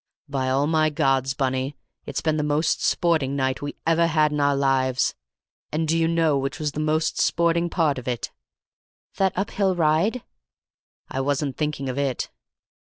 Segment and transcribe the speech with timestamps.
[0.27, 4.39] "By all my gods, Bunny, it's been the most sporting night we ever had in
[4.39, 5.13] our lives!
[5.71, 8.31] And do you know which was the most sporting part of it?"
[9.17, 10.23] "That up hill ride?"
[11.11, 12.31] "I wasn't thinking of it."